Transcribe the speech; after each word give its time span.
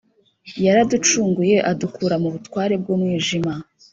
yaraducunguye 0.65 1.57
adukura 1.71 2.15
mu 2.23 2.29
butware 2.33 2.73
bw’umwijima 2.81 3.53